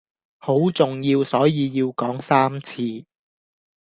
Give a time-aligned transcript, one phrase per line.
[0.39, 3.05] 好重要所以要講三次